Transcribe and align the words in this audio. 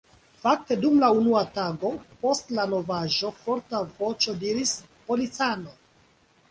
Fakte, 0.43 0.77
dum 0.85 0.95
la 1.03 1.09
unua 1.17 1.43
tago 1.59 1.91
post 2.23 2.49
la 2.61 2.65
novaĵo 2.73 3.33
forta 3.45 3.85
voĉo 4.01 4.37
diris: 4.47 4.77
Policanoj! 5.13 5.79